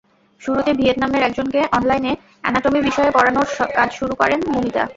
শুরুতে 0.41 0.71
ভিয়েতনামের 0.73 1.25
একজনকে 1.27 1.59
অনলাইনে 1.77 2.11
অ্যানাটমি 2.41 2.79
বিষয়ে 2.87 3.11
পড়ানোর 3.11 3.47
কাজ 3.77 3.89
শুরু 3.99 4.13
করেন 4.15 4.39
মুমীতা। 4.47 4.83